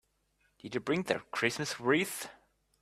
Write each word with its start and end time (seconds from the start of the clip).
Did 0.57 0.73
you 0.73 0.81
bring 0.81 1.03
the 1.03 1.19
Christmas 1.29 1.79
wreath? 1.79 2.27